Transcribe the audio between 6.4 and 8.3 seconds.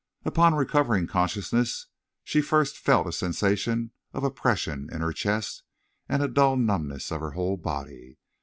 numbness of her whole body.